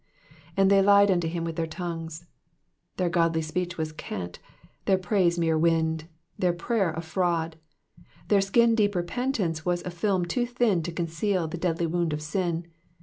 [0.57, 2.25] "^And they lied unto him with their tongues,^'*
[2.97, 4.39] Their godly speech was cant,
[4.85, 6.05] their praise mere wind,
[6.39, 7.55] their prayer a fraud.
[8.27, 12.21] Their skin deep repentance was a film too thin to conceal the deadly wound of
[12.23, 12.65] sin.